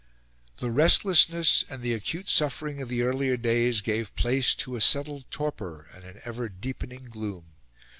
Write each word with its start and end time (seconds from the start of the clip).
The 0.57 0.71
restlessness 0.71 1.63
and 1.69 1.83
the 1.83 1.93
acute 1.93 2.27
suffering 2.27 2.81
of 2.81 2.89
the 2.89 3.03
earlier 3.03 3.37
days 3.37 3.81
gave 3.81 4.15
place 4.15 4.55
to 4.55 4.75
a 4.75 4.81
settled 4.81 5.29
torpor 5.29 5.89
and 5.93 6.03
an 6.03 6.19
ever 6.25 6.49
deepening 6.49 7.03
gloom. 7.03 7.53